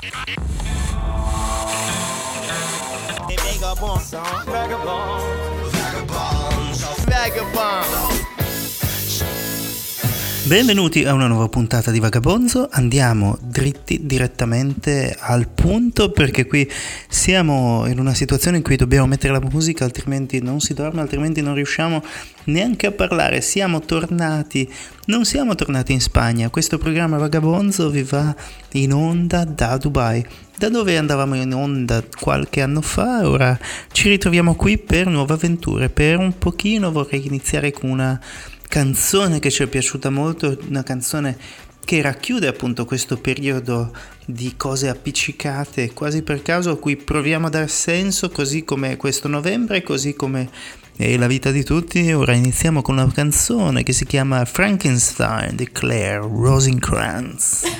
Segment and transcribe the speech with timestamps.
[0.00, 0.08] They
[3.36, 4.24] make a Vagabond song.
[4.46, 5.22] Vagabond.
[5.72, 6.76] Vagabond.
[6.76, 7.06] Vagabond.
[7.06, 8.31] Vagabond.
[10.52, 16.70] Benvenuti a una nuova puntata di Vagabonzo, andiamo dritti direttamente al punto perché qui
[17.08, 21.40] siamo in una situazione in cui dobbiamo mettere la musica altrimenti non si dorme, altrimenti
[21.40, 22.04] non riusciamo
[22.44, 24.70] neanche a parlare, siamo tornati,
[25.06, 28.36] non siamo tornati in Spagna, questo programma Vagabonzo vi va
[28.72, 30.22] in onda da Dubai,
[30.58, 33.58] da dove andavamo in onda qualche anno fa, ora
[33.90, 38.20] ci ritroviamo qui per nuove avventure, per un pochino vorrei iniziare con una
[38.72, 41.36] canzone che ci è piaciuta molto, una canzone
[41.84, 47.50] che racchiude appunto questo periodo di cose appiccicate quasi per caso a cui proviamo a
[47.50, 50.48] dar senso così come questo novembre, così come
[50.96, 52.14] è la vita di tutti.
[52.14, 57.64] Ora iniziamo con una canzone che si chiama Frankenstein di Claire Rosencrantz.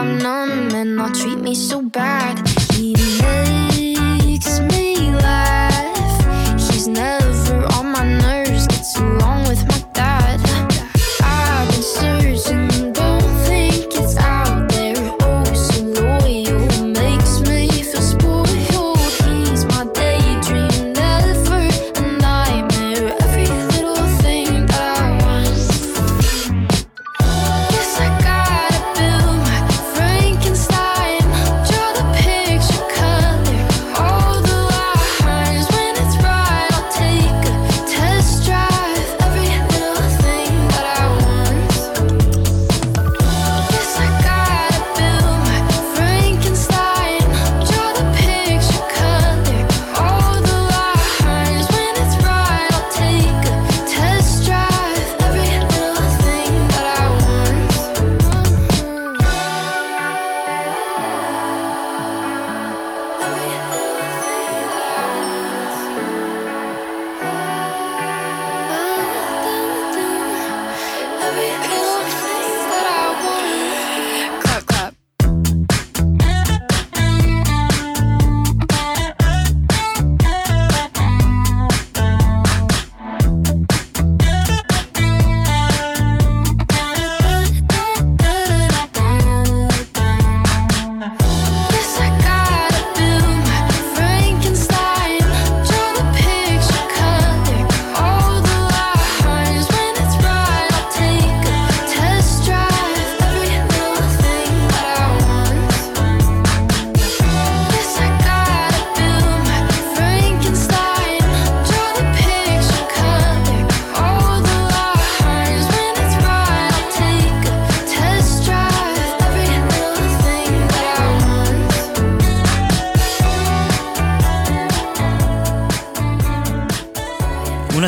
[0.00, 2.38] I'm numb and not treat me so bad.
[2.72, 2.94] He
[4.24, 4.79] makes me.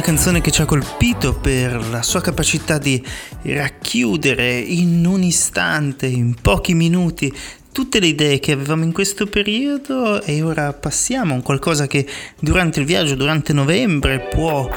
[0.02, 3.02] Canzone che ci ha colpito per la sua capacità di
[3.42, 7.32] racchiudere in un istante, in pochi minuti,
[7.70, 12.06] tutte le idee che avevamo in questo periodo e ora passiamo a qualcosa che
[12.38, 14.68] durante il viaggio, durante novembre, può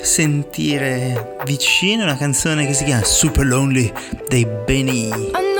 [0.00, 3.92] sentire vicino, una canzone che si chiama Super Lonely
[4.28, 5.53] dei Benny.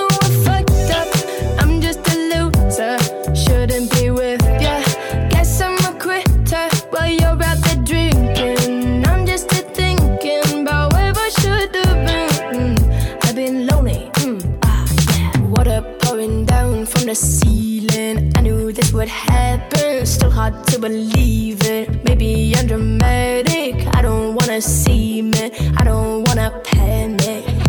[17.15, 18.33] the ceiling.
[18.37, 22.05] I knew this would happen, still hard to believe it.
[22.05, 27.64] Maybe I'm dramatic, I don't wanna see it, I don't wanna panic.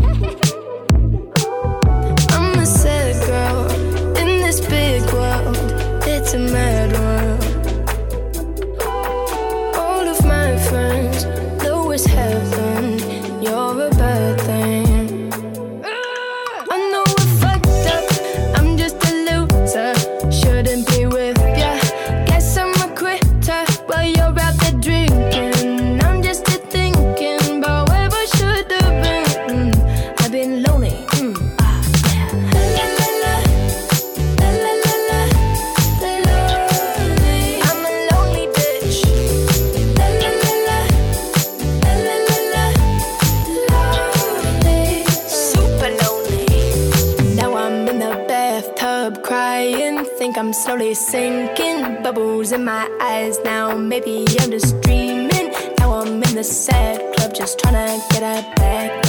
[50.85, 53.75] body sinking, bubbles in my eyes now.
[53.75, 55.51] Maybe I'm just dreaming.
[55.79, 58.55] Now I'm in the sad club, just trying to get out.
[58.55, 59.04] back.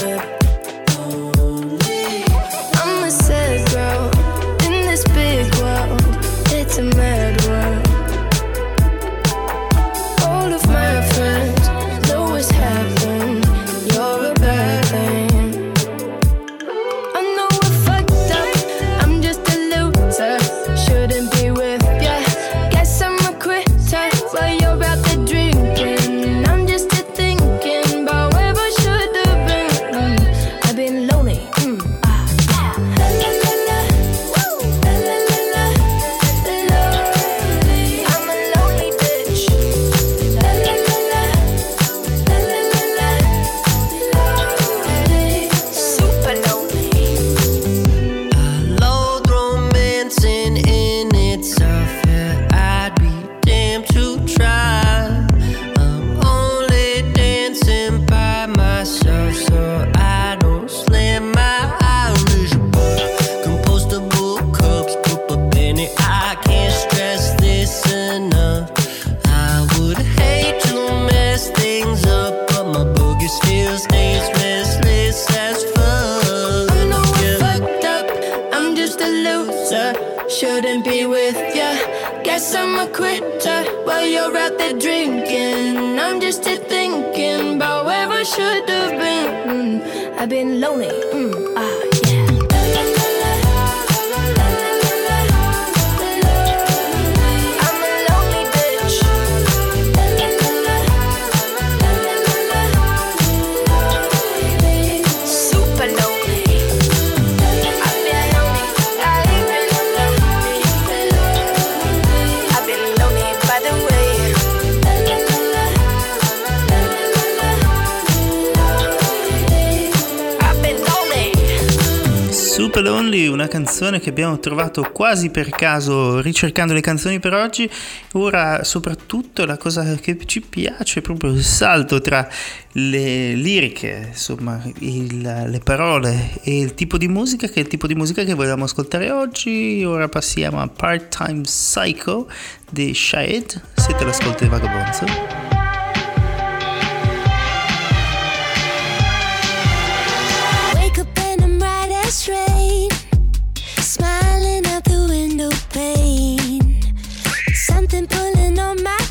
[122.77, 127.67] Super Lonely, una canzone che abbiamo trovato quasi per caso ricercando le canzoni per oggi.
[128.13, 132.29] Ora, soprattutto, la cosa che ci piace è proprio il salto tra
[132.73, 137.87] le liriche, insomma, il, le parole e il tipo di musica, che è il tipo
[137.87, 139.83] di musica che vogliamo ascoltare oggi.
[139.83, 142.29] Ora passiamo a Part Time Psycho
[142.71, 143.59] di Shaed.
[143.75, 145.56] Siete l'ascolto di Vagabonzo.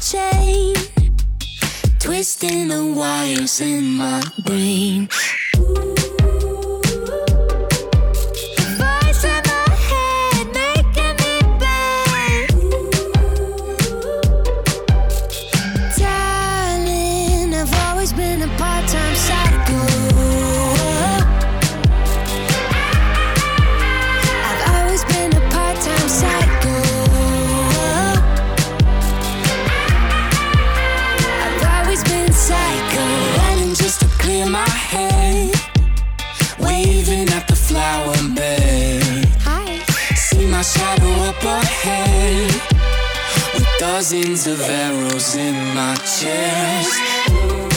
[0.06, 0.76] chain,
[2.00, 5.10] twisting the wires in my brain.
[5.58, 6.05] Ooh.
[43.98, 47.75] Dozens of arrows in my chest.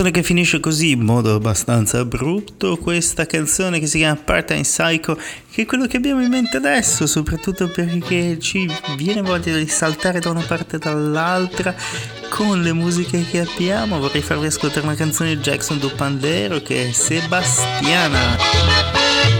[0.00, 5.18] Canzone che finisce così in modo abbastanza abrupto, questa canzone che si chiama Part-Time Psycho,
[5.50, 8.66] che è quello che abbiamo in mente adesso, soprattutto perché ci
[8.96, 11.74] viene voglia di saltare da una parte e dall'altra
[12.30, 13.98] con le musiche che abbiamo.
[13.98, 18.38] Vorrei farvi ascoltare una canzone di Jackson do Pandero che è Sebastiana.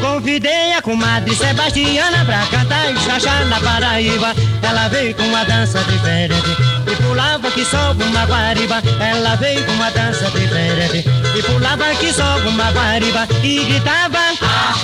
[0.01, 4.35] Convidei a comadre Sebastiana pra cantar e chachar na Paraíba.
[4.63, 6.57] Ela veio com uma dança diferente
[6.87, 8.83] e pulava que só uma guariba.
[8.99, 11.05] Ela veio com uma dança diferente
[11.35, 14.75] e pulava que só uma guariba e gritava A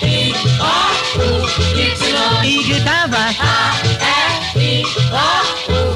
[0.00, 0.74] R I O
[1.22, 3.76] U Y e gritava A
[4.54, 5.95] R I O U.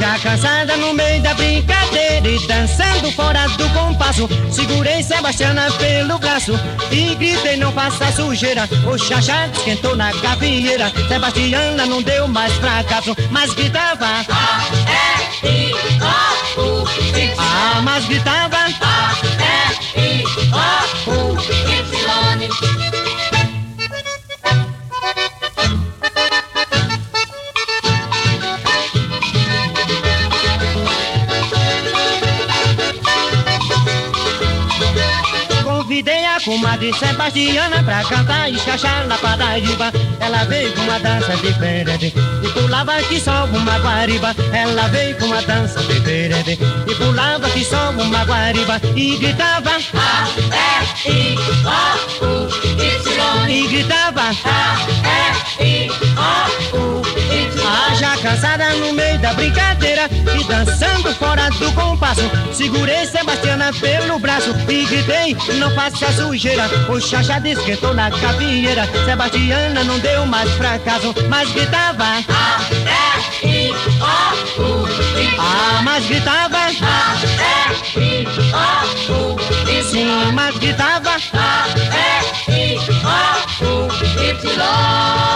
[0.00, 6.58] Já cansada no meio da brincadeira e dançando fora do compasso, segurei Sebastiana pelo braço
[6.90, 8.66] e gritei não faça sujeira.
[8.90, 14.24] O chachá esquentou na gavieira, Sebastiana não deu mais fracasso, mas gritava
[36.50, 39.92] comadre Sebastiana pra cantar e chachar na Paraíba.
[40.18, 44.34] Ela veio com uma dança diferente e pulava que só uma guariba.
[44.52, 50.28] Ela veio com uma dança diferente e pulava que só uma guariba e gritava A
[50.50, 52.48] R I O U
[52.82, 54.76] Y e gritava A
[55.60, 57.09] R I O U
[58.00, 64.54] já cansada no meio da brincadeira e dançando fora do compasso, segurei Sebastiana pelo braço
[64.68, 66.66] e gritei não faça sujeira.
[66.88, 72.60] O chachá esquentou na gavieira, Sebastiana não deu mais fracasso, mas gritava A
[73.42, 74.88] R I O U.
[75.38, 78.26] Ah, mas gritava A R I
[79.10, 79.36] O U
[79.68, 79.82] Y.
[79.90, 82.78] Sim, mas gritava A R I
[83.62, 83.88] O
[85.26, 85.29] U.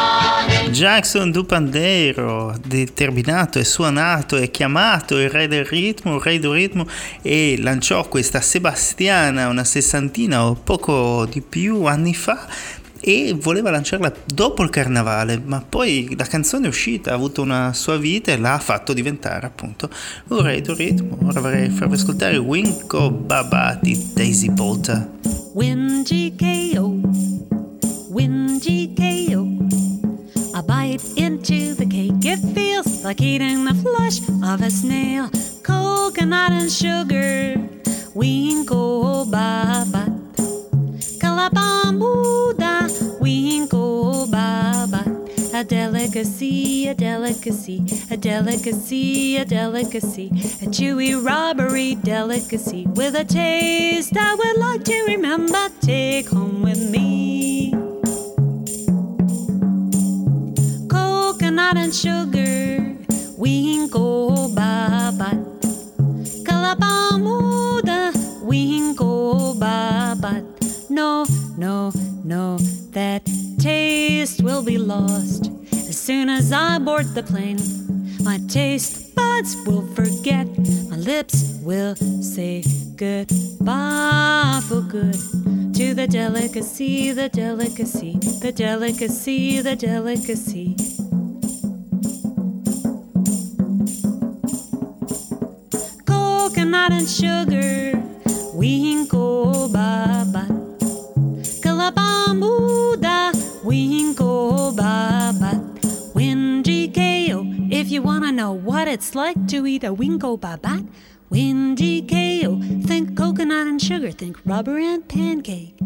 [0.84, 6.50] Jackson do Pandero, determinato e suonato e chiamato il re del ritmo, il re del
[6.50, 6.86] ritmo
[7.22, 12.46] e lanciò questa Sebastiana una sessantina o poco di più anni fa
[13.00, 17.72] e voleva lanciarla dopo il carnavale, ma poi la canzone è uscita, ha avuto una
[17.72, 19.88] sua vita e l'ha fatto diventare appunto
[20.28, 21.16] un re del ritmo.
[21.22, 25.12] Ora vorrei farvi ascoltare Winko Baba di Daisy Polter.
[25.54, 27.00] Win GKO,
[28.10, 29.43] win GKO.
[30.94, 35.28] Into the cake, it feels like eating the flesh of a snail.
[35.64, 37.56] Coconut and sugar,
[38.14, 40.06] winko baba.
[41.18, 45.02] Calabamuda, winko baba.
[45.52, 50.28] A delicacy, a delicacy, a delicacy, a delicacy,
[50.62, 55.70] a chewy robbery delicacy with a taste I would like to remember.
[55.80, 57.03] Take home with me.
[61.72, 62.78] And sugar,
[63.36, 65.30] winko baba.
[66.44, 68.12] Calabamuda,
[68.44, 70.44] winko baba.
[70.88, 71.26] No,
[71.58, 71.90] no,
[72.22, 72.58] no,
[72.92, 73.28] that
[73.58, 77.58] taste will be lost as soon as I board the plane.
[78.22, 80.46] My taste buds will forget,
[80.88, 82.62] my lips will say
[82.94, 85.18] goodbye for good
[85.74, 90.76] to the delicacy, the delicacy, the delicacy, the delicacy.
[96.74, 97.92] Coconut and sugar,
[98.52, 100.44] winko baba.
[101.62, 103.30] Calabamuda,
[103.62, 105.52] winko baba.
[106.64, 110.88] GKO, if you wanna know what it's like to eat a winko babat.
[111.30, 115.78] Win GKO, think coconut and sugar, think rubber and pancake.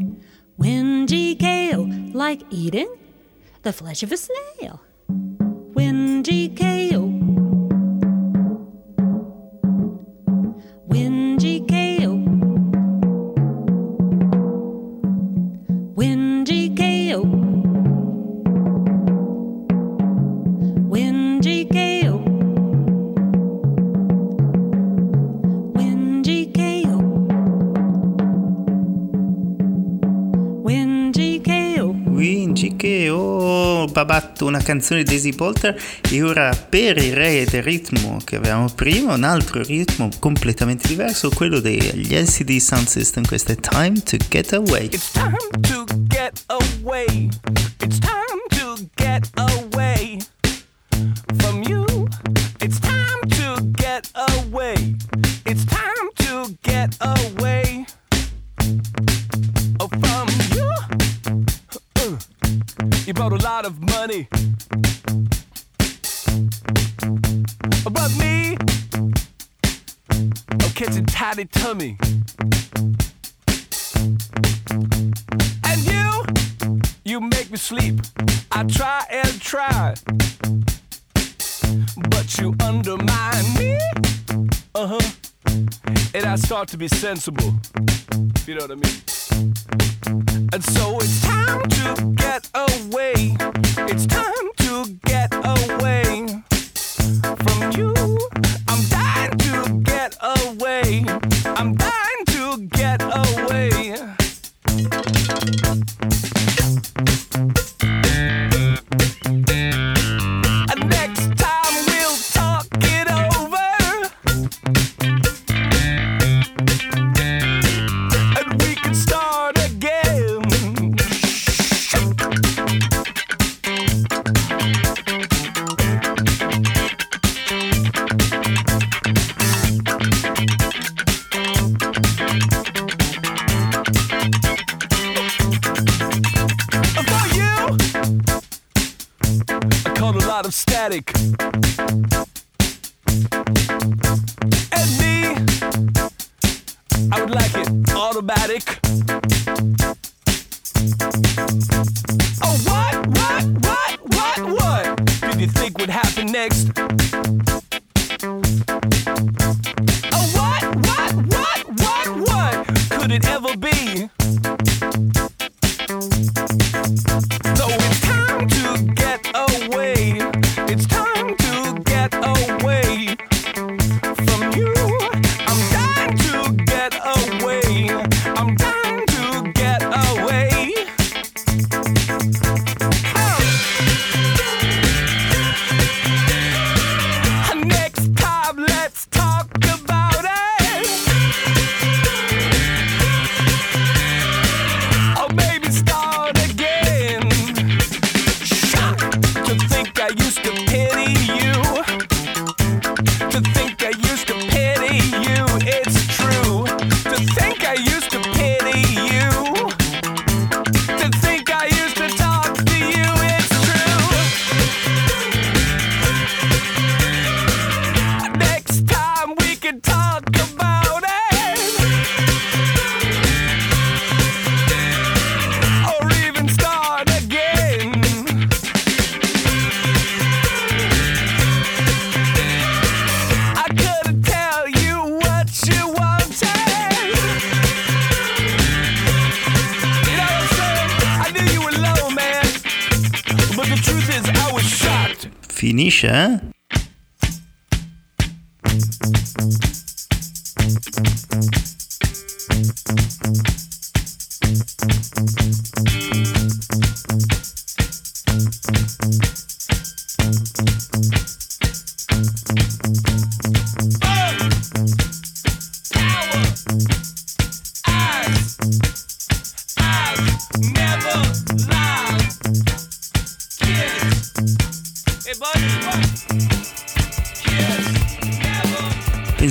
[0.56, 2.88] Win GKO, like eating
[3.62, 4.80] the flesh of a snail.
[5.74, 6.22] Win
[32.88, 35.78] che ho babatto una canzone di Daisy Polter
[36.10, 41.28] e ora per il re del ritmo che avevamo prima un altro ritmo completamente diverso
[41.28, 45.36] quello degli LCD Sound System questo è Time to Get Away It's time
[45.68, 47.28] to get away.
[47.82, 49.77] It's time to get away
[86.68, 87.54] to be sensible.
[88.46, 90.48] You know what I mean?
[90.52, 93.36] And so it's time to get away.
[93.88, 94.37] It's time.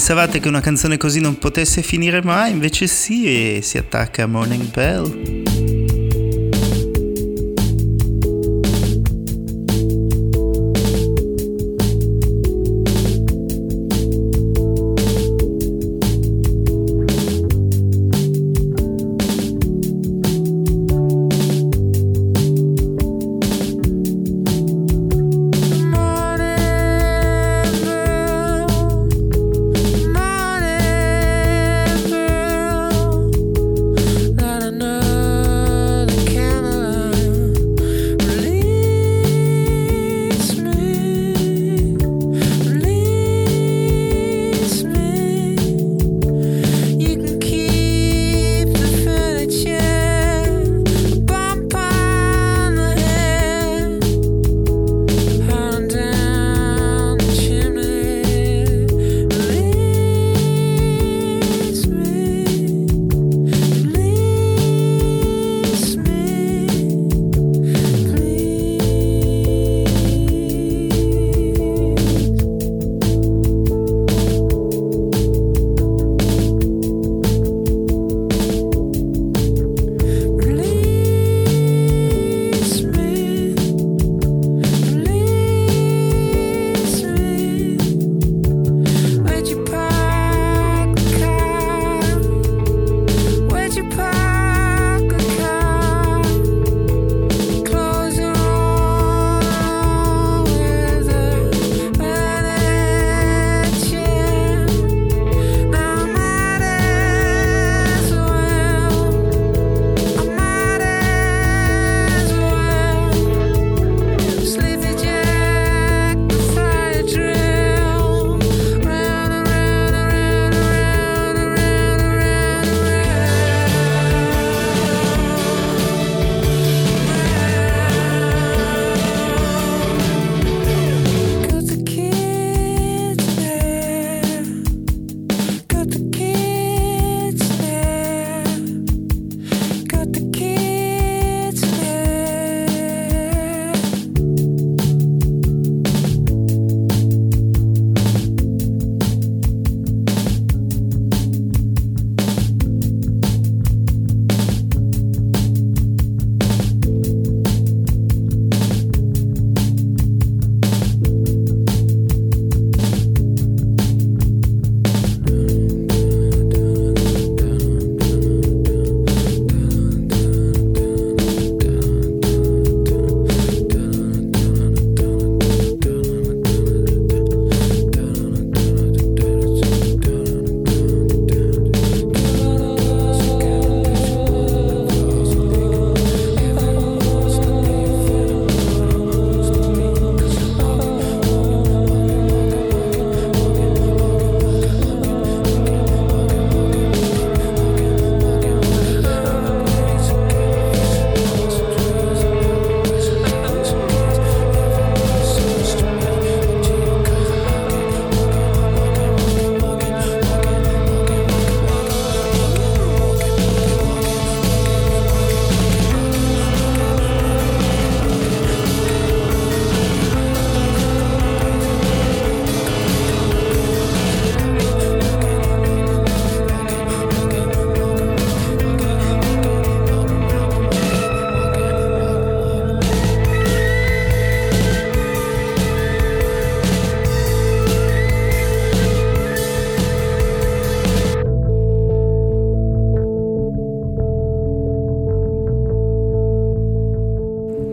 [0.07, 3.25] Pensavate che una canzone così non potesse finire mai, invece sì,
[3.57, 5.36] e si attacca a Morning Bell.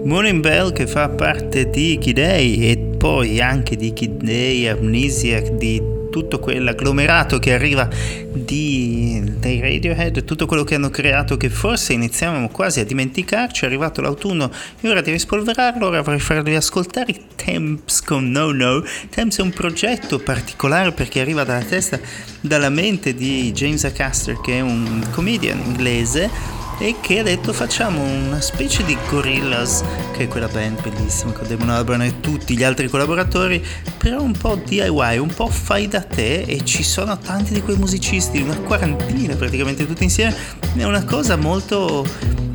[0.04, 5.82] Morning Bell che fa parte di Kid e poi anche di Kid Day, Amnesiac, di
[6.10, 7.88] tutto quell'agglomerato che arriva
[8.30, 13.66] di, dai Radiohead, tutto quello che hanno creato che forse iniziavamo quasi a dimenticarci, è
[13.66, 18.84] arrivato l'autunno, è ora di rispolverarlo, ora vorrei farvi ascoltare Temps con No No.
[19.08, 21.98] Temps è un progetto particolare perché arriva dalla testa,
[22.42, 28.02] dalla mente di James Acaster che è un comedian inglese e che ha detto facciamo
[28.02, 29.82] una specie di Gorillaz,
[30.12, 33.64] che è quella band bellissima con Damon Albarn e tutti gli altri collaboratori,
[33.98, 37.76] però un po' DIY, un po' fai da te e ci sono tanti di quei
[37.76, 40.34] musicisti, una quarantina praticamente tutti insieme,
[40.76, 42.06] è una cosa molto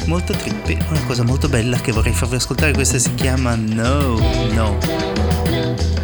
[0.06, 4.18] molto trippy, una cosa molto bella che vorrei farvi ascoltare, questa si chiama No
[4.52, 5.99] No.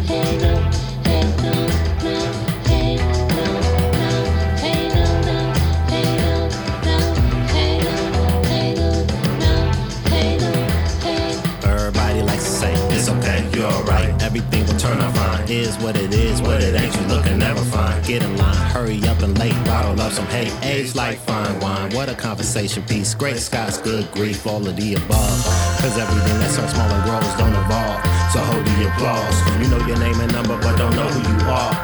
[14.86, 15.48] Turn out fine.
[15.48, 18.02] Is what it is, what it ain't, you looking never fine.
[18.02, 20.52] Get in line, hurry up and late, bottle up some hate.
[20.62, 23.14] Age like fine wine, what a conversation piece.
[23.14, 25.38] Great skies, good grief, all of the above.
[25.80, 28.00] Cause everything that starts small and grows don't evolve.
[28.32, 29.36] So hold the applause.
[29.62, 31.74] You know your name and number, but don't know who you are.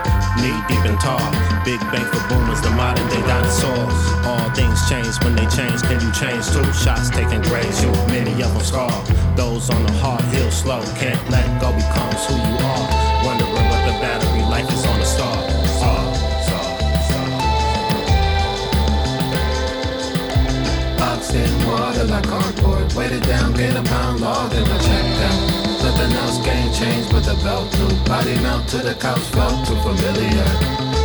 [0.41, 1.23] Knee deep and tall.
[1.65, 3.99] Big bang for boomers, the modern day dinosaurs.
[4.27, 5.83] All things change when they change.
[5.83, 6.67] Can you change too?
[6.75, 8.91] Shots taking graves, you many of them scar.
[9.35, 12.87] Those on the hard hill slow, can't let go becomes who you are.
[13.25, 15.37] Wondering what the battery life is on the star.
[20.99, 22.93] Boxed in water like cardboard.
[22.93, 25.41] Weighted down, gain a pound law, then I checked out.
[25.83, 28.05] Nothing else gained change but the belt loop.
[28.07, 31.02] Body melt to the couch, felt too familiar.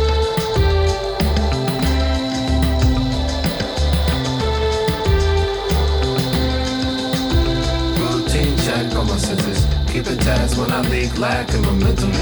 [9.98, 12.12] Keep it when I leak lack in momentum.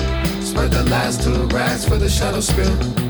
[0.40, 3.05] Spread the last two racks for the shadow spill.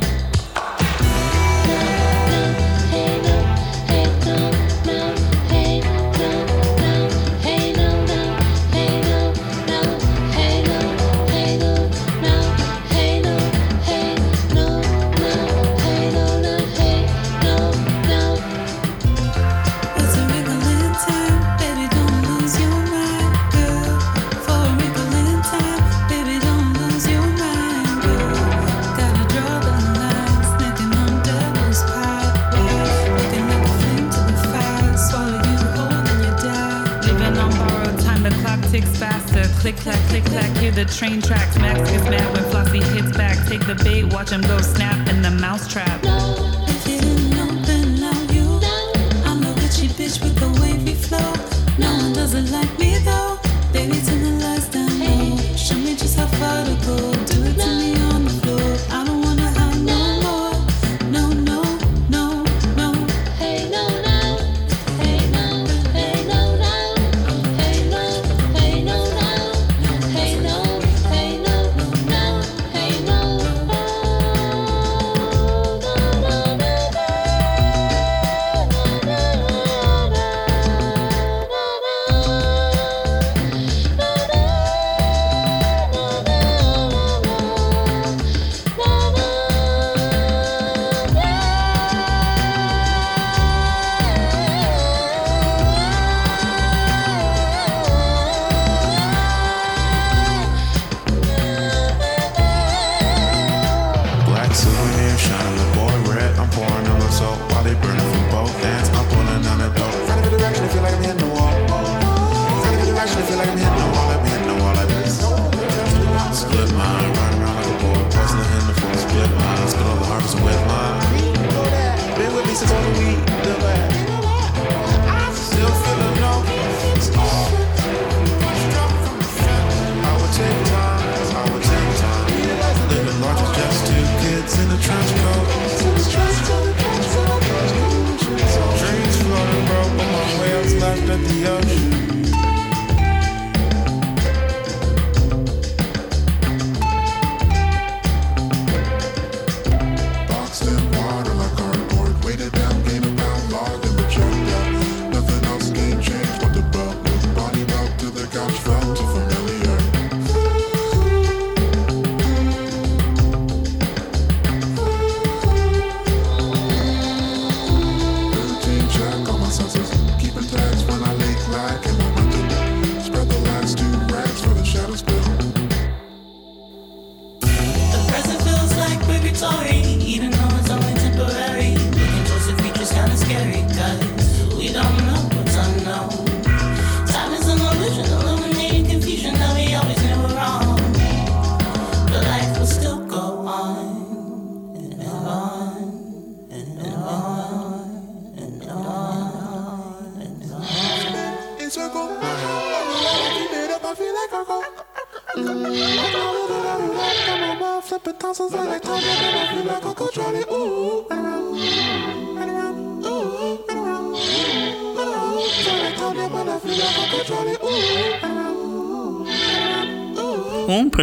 [39.67, 41.59] Click clack, click clack, hear the train tracks.
[41.59, 43.37] Max gets mad when Flossie hits back.
[43.49, 46.01] Take the bait, watch him go snap in the mousetrap.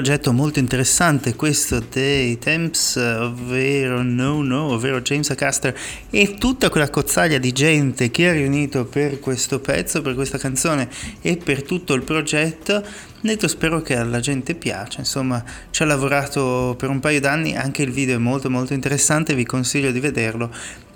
[0.04, 5.74] Progetto molto interessante questo dei Temps, ovvero No No, ovvero James Acaster
[6.10, 10.90] e tutta quella cozzaglia di gente che ha riunito per questo pezzo, per questa canzone
[11.22, 12.84] e per tutto il progetto.
[13.22, 17.84] Detto spero che alla gente piaccia, insomma ci ha lavorato per un paio d'anni, anche
[17.84, 20.52] il video è molto molto interessante, vi consiglio di vederlo.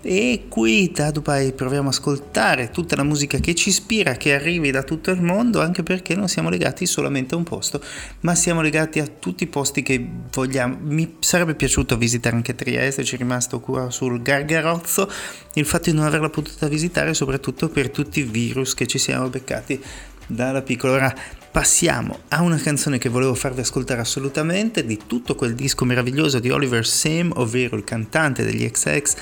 [0.10, 4.72] E qui da Dubai proviamo a ascoltare tutta la musica che ci ispira, che arrivi
[4.72, 7.84] da tutto il mondo, anche perché non siamo legati solamente a un posto,
[8.22, 10.78] ma siamo legati a tutti i posti che vogliamo.
[10.80, 15.12] Mi sarebbe piaciuto visitare anche Trieste, ci è rimasto qua sul Gargarozzo,
[15.56, 19.28] il fatto di non averla potuta visitare soprattutto per tutti i virus che ci siamo
[19.28, 19.78] beccati
[20.26, 20.94] dalla piccola.
[20.94, 21.16] Ora
[21.52, 26.50] passiamo a una canzone che volevo farvi ascoltare assolutamente di tutto quel disco meraviglioso di
[26.50, 29.16] Oliver Sim, ovvero il cantante degli XX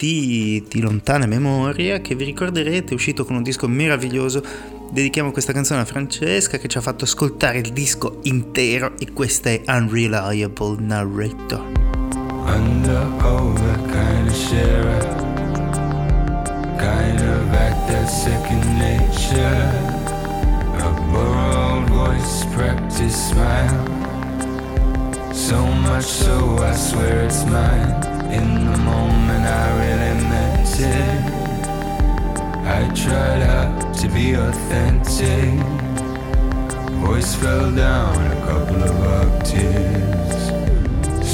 [0.00, 4.42] di, di lontana memoria che vi ricorderete è uscito con un disco meraviglioso
[4.90, 9.50] dedichiamo questa canzone a Francesca che ci ha fatto ascoltare il disco intero e questa
[9.50, 11.66] è Unreliable Narrator
[12.46, 15.20] Under over, kind of share
[16.78, 19.68] kind of act that's second nature.
[20.80, 23.76] A borrowed voice, practice smile.
[25.34, 28.19] So much so, I swear it's mine.
[28.32, 31.40] In the moment, I really meant it.
[32.64, 35.58] I tried out to be authentic.
[37.04, 40.42] Voice fell down a couple of octaves.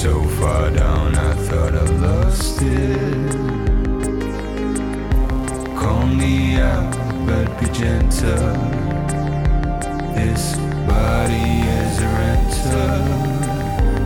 [0.02, 3.32] So far down, I thought I lost it.
[5.76, 8.54] Call me out, but be gentle.
[10.14, 10.56] This
[10.88, 11.48] body
[11.80, 13.36] is a rental.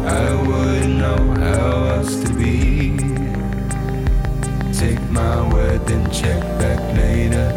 [0.08, 2.69] I wouldn't know how else to be.
[4.80, 7.48] Take my word, then check back later.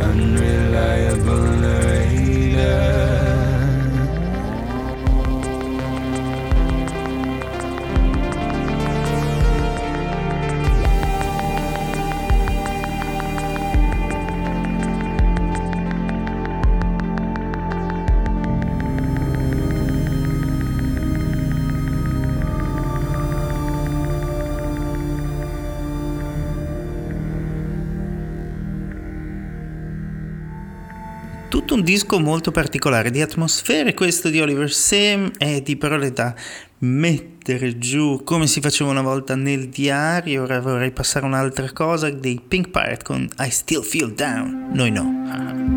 [0.00, 3.27] Unreliable narrator.
[31.78, 36.34] Un disco molto particolare di atmosfere questo di Oliver Sim e di parole da
[36.78, 40.42] mettere giù come si faceva una volta nel diario.
[40.42, 44.70] Ora vorrei passare un'altra cosa dei Pink Pirate con I Still Feel Down.
[44.72, 45.67] Noi no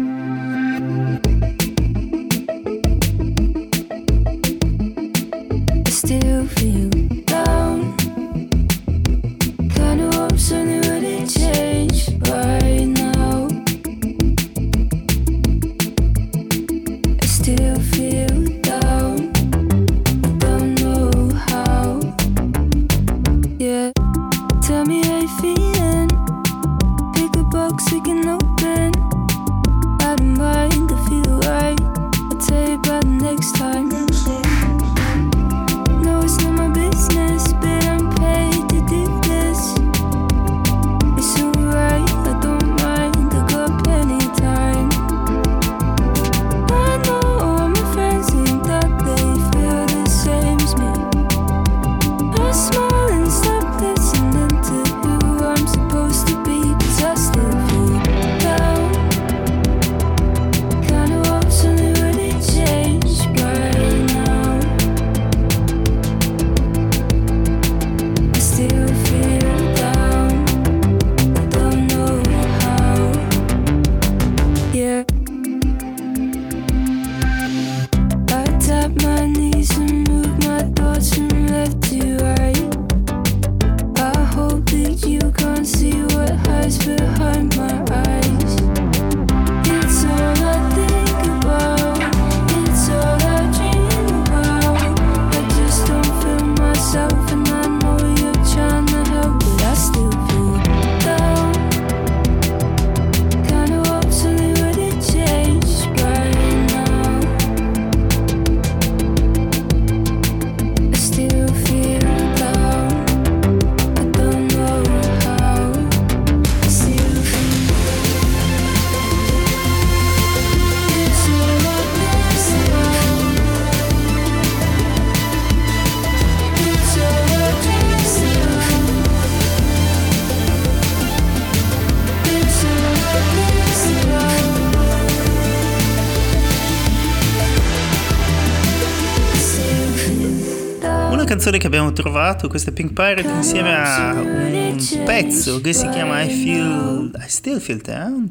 [142.02, 147.60] ritrovato queste Pink Pirate insieme a un pezzo che si chiama I Feel I Still
[147.60, 148.28] Feel Town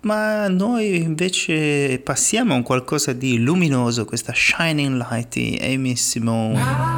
[0.00, 6.97] ma noi invece passiamo a un qualcosa di luminoso questa Shining Light di Amy Simone.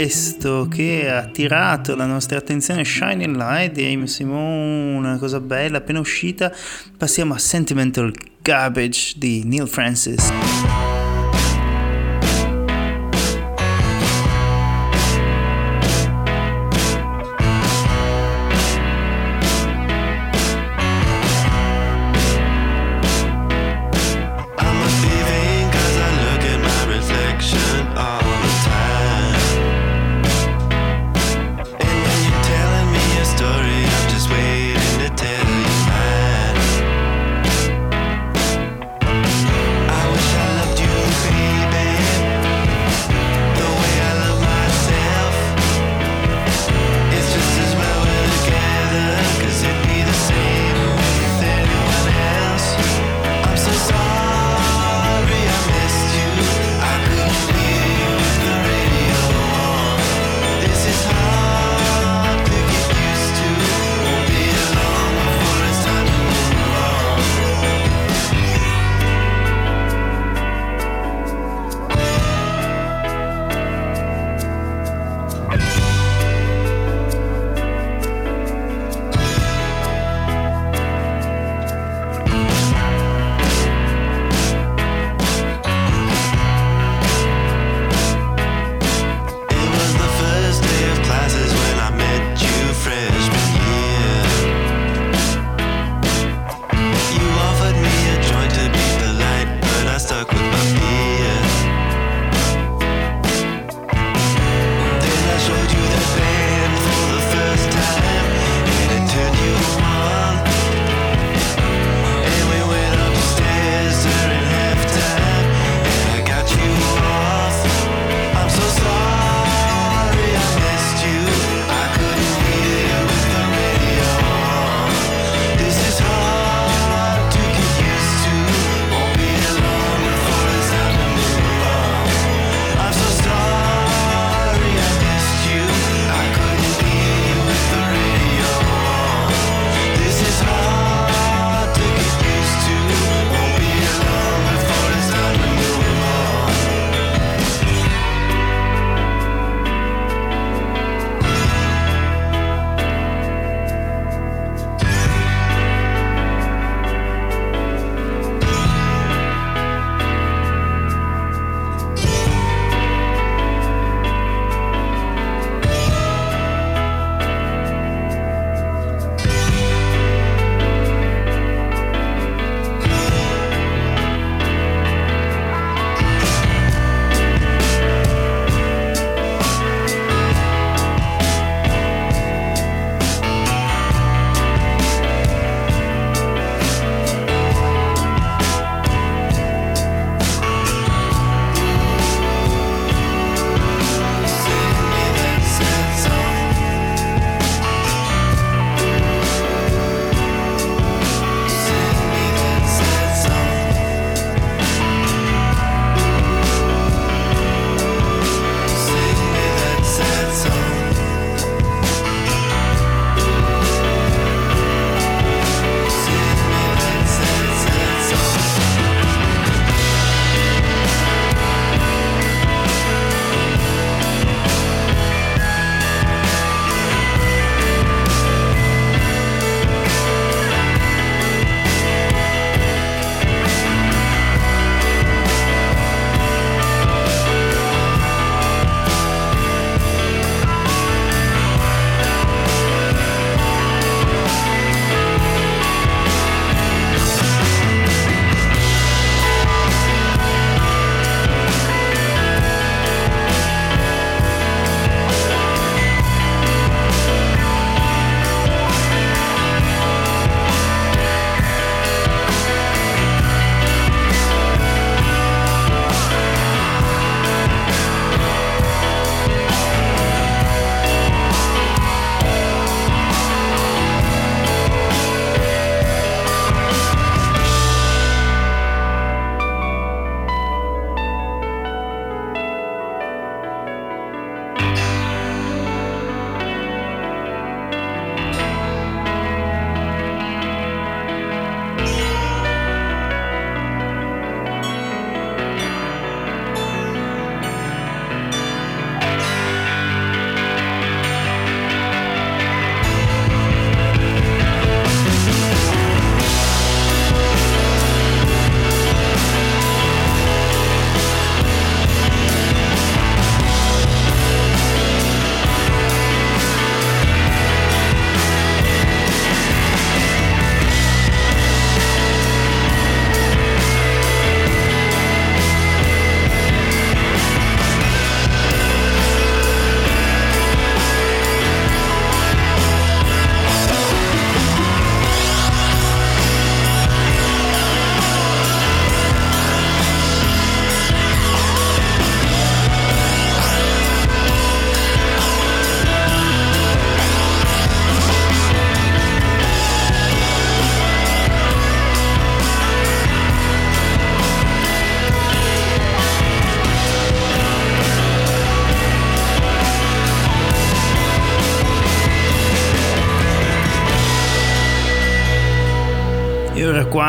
[0.00, 5.78] questo che ha attirato la nostra attenzione Shining Light di Amy Simone, una cosa bella
[5.78, 6.54] appena uscita.
[6.96, 10.30] Passiamo a Sentimental Garbage di Neil Francis.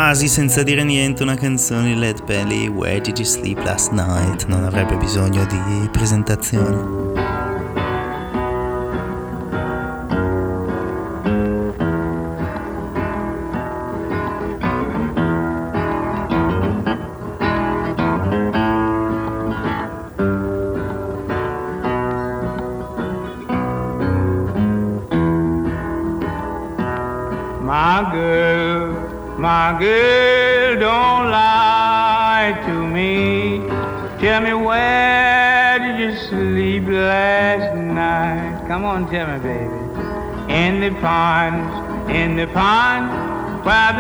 [0.10, 4.48] Quasi senza dire niente una canzone di Led Belly, Where Did You Sleep Last Night?
[4.48, 7.09] Non avrebbe bisogno di presentazione.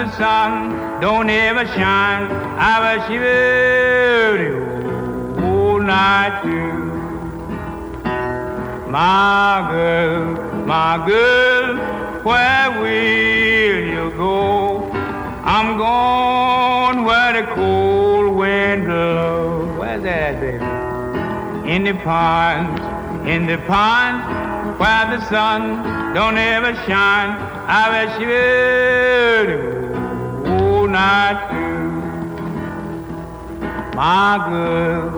[0.10, 2.32] The sun don't ever shine.
[2.57, 4.53] I was shivering
[5.43, 6.89] all night through.
[8.89, 10.36] My girl,
[10.66, 11.78] my girl,
[12.24, 14.91] where will you go?
[15.43, 19.78] I'm going where the cold wind blows.
[19.78, 20.64] Where's that, baby?
[21.72, 22.82] In the ponds,
[23.28, 27.38] in the ponds, where the sun don't ever shine.
[27.72, 29.68] I wish you would
[30.90, 31.90] night through.
[33.96, 35.12] My girl,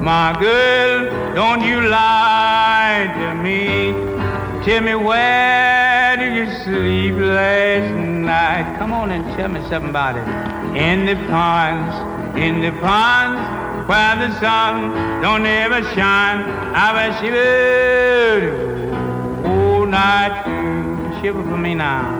[0.00, 3.92] my girl, don't you lie to me.
[4.64, 8.78] Tell me where did you sleep last night?
[8.78, 10.26] Come on and tell me something about it.
[10.76, 13.40] In the ponds, in the ponds,
[13.88, 16.44] where the sun don't ever shine.
[16.74, 17.32] I wish you
[18.42, 21.20] would all night through.
[21.20, 22.17] Shiver for me now.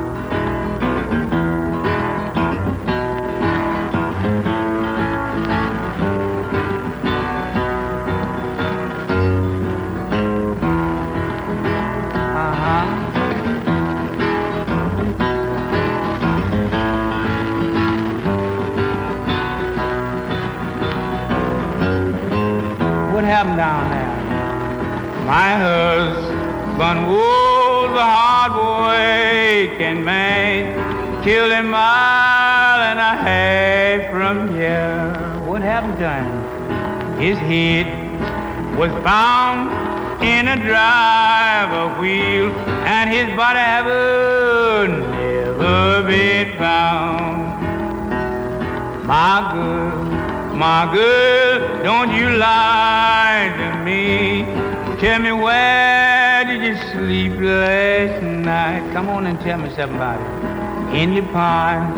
[25.28, 28.52] My husband was a hard
[28.88, 35.12] working man, killed a mile and a half from here.
[35.44, 37.20] What happened to him?
[37.20, 37.86] His head
[38.78, 39.68] was found
[40.24, 42.50] in a driver wheel,
[42.88, 47.66] and his body haven't never been found.
[49.06, 54.57] My girl, my girl, don't you lie to me.
[55.00, 58.92] Tell me where did you sleep last night?
[58.92, 60.20] Come on and tell me something about.
[60.92, 61.96] In the ponds,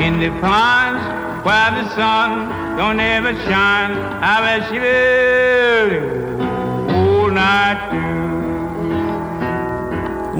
[0.00, 1.00] in the ponds,
[1.46, 3.92] where the sun don't ever shine.
[4.20, 4.82] I bet you
[6.92, 8.19] all night through.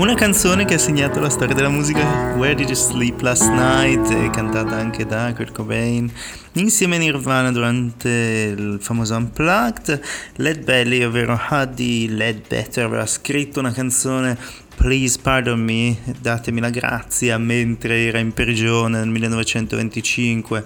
[0.01, 4.31] Una canzone che ha segnato la storia della musica Where Did You Sleep Last Night,
[4.31, 6.11] cantata anche da Kurt Cobain
[6.53, 10.01] insieme a Nirvana durante il famoso Unplugged.
[10.37, 14.39] Led Belly, ovvero Huddy Ledbetter, aveva scritto una canzone
[14.75, 20.65] Please Pardon Me, datemi la grazia, mentre era in prigione nel 1925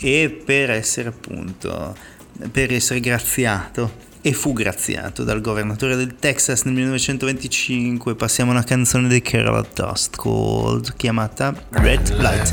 [0.00, 1.96] e per essere appunto,
[2.52, 8.14] per essere graziato e fu graziato dal governatore del Texas nel 1925.
[8.14, 12.50] Passiamo a una canzone di Carol Dust Cold chiamata Red Light.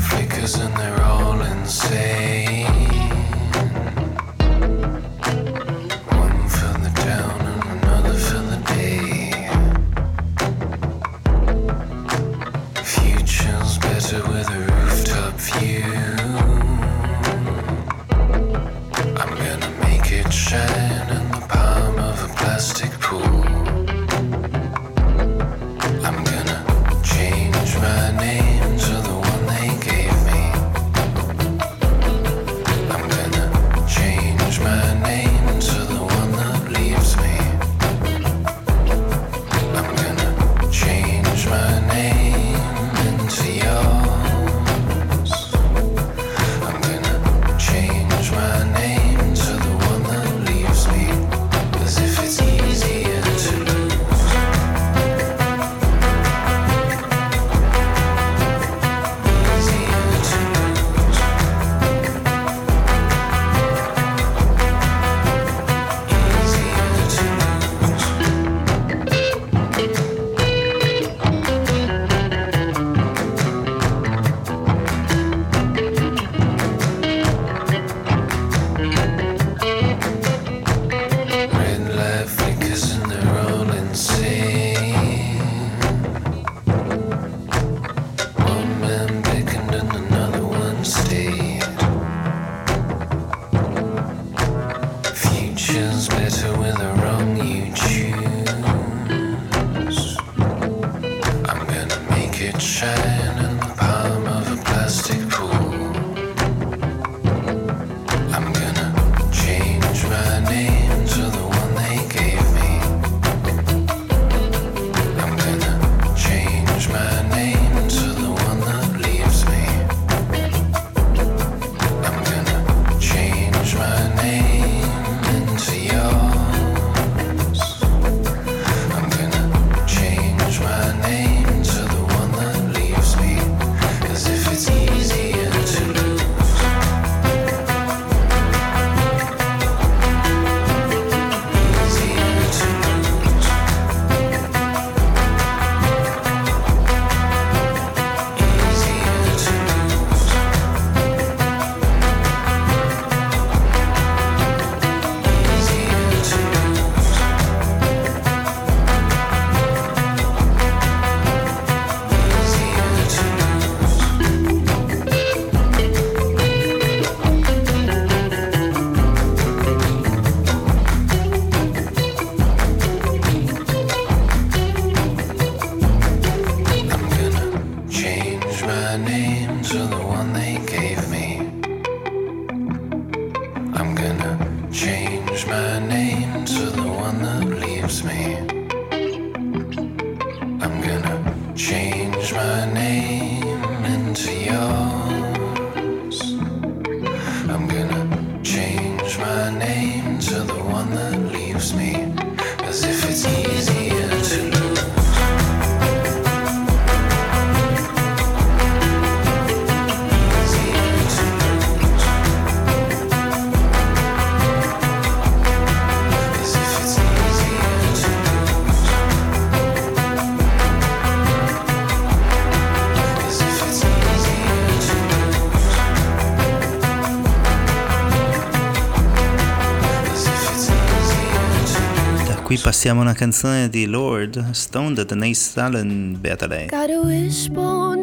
[232.48, 236.46] qui passiamo a una canzone di Lord Stone, The Denise Stalin, beata.
[236.46, 238.00] Got a wishbone.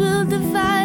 [0.00, 0.79] will divide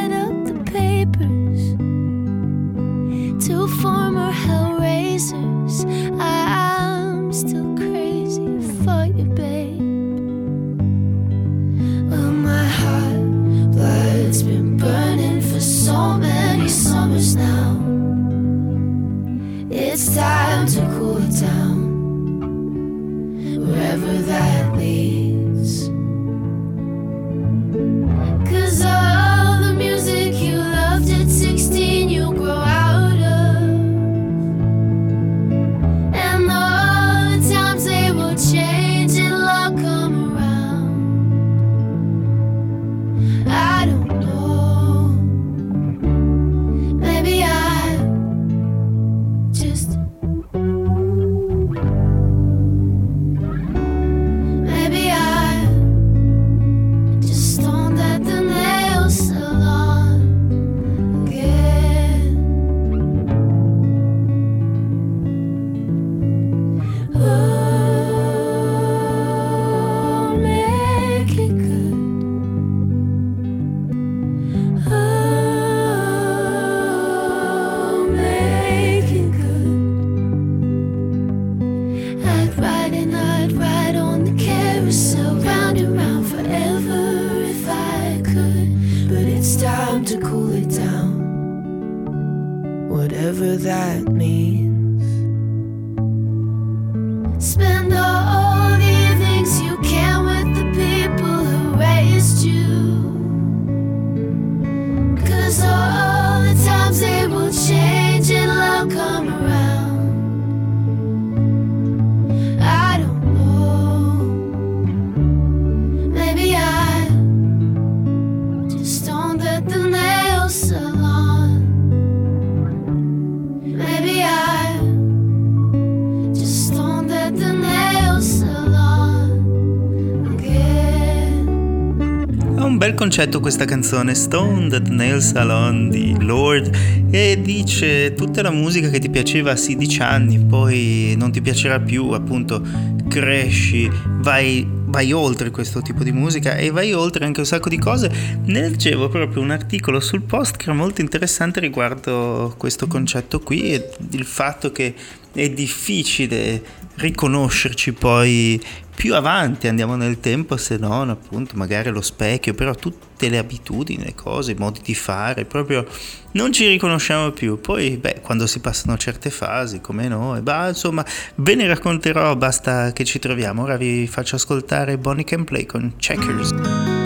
[133.15, 136.69] concetto questa canzone Stoned at Nail Salon di Lord
[137.09, 141.79] e dice tutta la musica che ti piaceva a 16 anni poi non ti piacerà
[141.79, 142.61] più appunto
[143.07, 143.89] cresci
[144.19, 148.11] vai, vai oltre questo tipo di musica e vai oltre anche un sacco di cose.
[148.43, 153.71] Ne leggevo proprio un articolo sul post che era molto interessante riguardo questo concetto qui
[153.71, 154.93] e il fatto che
[155.31, 156.61] è difficile
[156.95, 158.61] riconoscerci poi
[158.95, 164.03] più avanti, andiamo nel tempo, se non appunto magari lo specchio, però tutte le abitudini,
[164.03, 165.85] le cose, i modi di fare, proprio
[166.31, 167.59] non ci riconosciamo più.
[167.59, 172.93] Poi, beh, quando si passano certe fasi, come noi, beh, insomma, ve ne racconterò, basta
[172.93, 173.63] che ci troviamo.
[173.63, 177.04] Ora vi faccio ascoltare Bonnie Can Play con Checkers.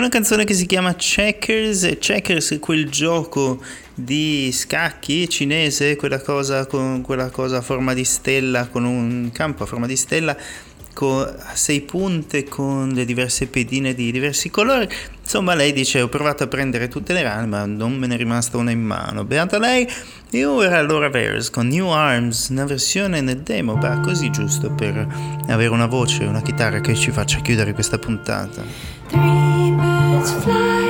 [0.00, 6.64] Una canzone che si chiama Checkers, Checkers è quel gioco di scacchi cinese, quella cosa
[6.64, 10.34] con quella cosa a forma di stella, con un campo a forma di stella
[11.02, 14.88] a sei punte con le diverse pedine di diversi colori.
[15.20, 18.16] Insomma, lei dice: Ho provato a prendere tutte le rane, ma non me ne è
[18.16, 19.24] rimasta una in mano.
[19.24, 19.86] Beata lei,
[20.30, 25.06] e ora Laura Vers con New Arms, una versione nel demo, beh, così giusto per
[25.46, 29.59] avere una voce una chitarra che ci faccia chiudere questa puntata.
[30.20, 30.89] Let's fly.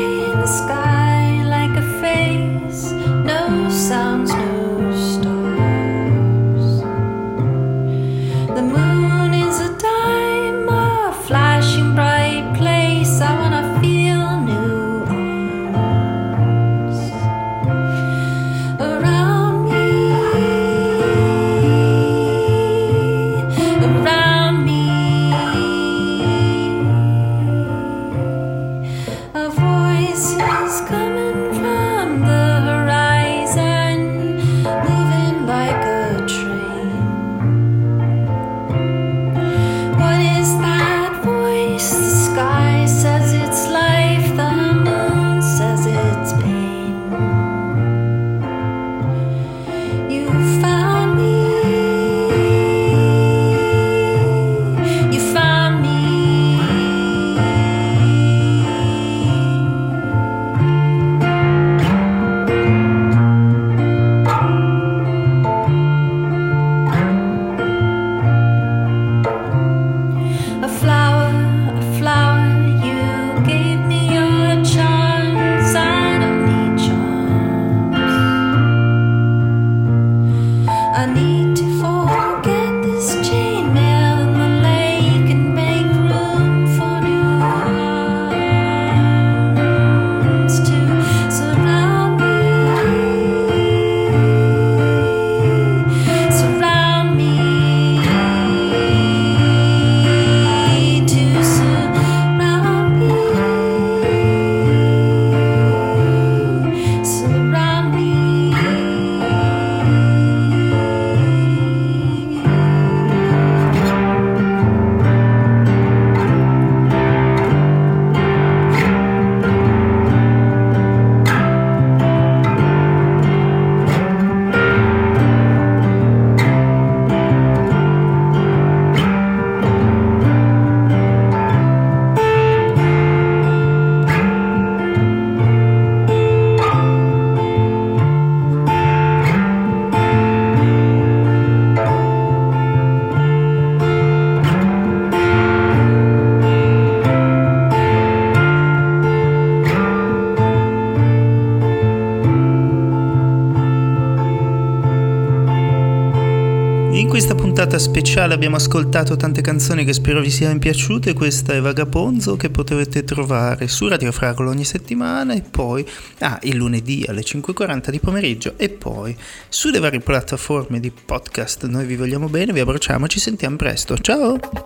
[157.81, 161.15] Speciale abbiamo ascoltato tante canzoni che spero vi siano piaciute.
[161.15, 165.85] Questa è Vagaponzo che potete trovare su Radio Fragolo ogni settimana e poi
[166.19, 169.17] ah, il lunedì alle 5.40 di pomeriggio e poi
[169.49, 171.67] sulle varie piattaforme di podcast.
[171.67, 173.97] Noi vi vogliamo bene, vi abbracciamo, ci sentiamo presto.
[173.97, 174.60] Ciao!